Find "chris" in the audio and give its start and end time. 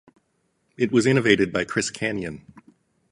1.63-1.91